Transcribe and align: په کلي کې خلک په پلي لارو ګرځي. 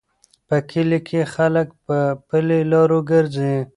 په 0.47 0.57
کلي 0.71 0.99
کې 1.07 1.21
خلک 1.33 1.67
په 1.85 1.97
پلي 2.27 2.59
لارو 2.71 2.99
ګرځي. 3.11 3.55